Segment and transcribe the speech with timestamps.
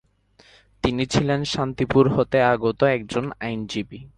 [0.83, 4.01] তিনি ছিলেন শান্তিপুর হতে আগত একজন আইনজীবী।